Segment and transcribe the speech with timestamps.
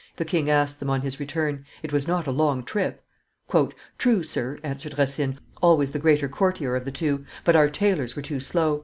[0.15, 3.03] the king asked them on his return: "it was not a long trip."
[3.99, 8.23] "True, sir," answered Racine, always the greater courtier of the two, "but our tailors were
[8.23, 8.79] too slow.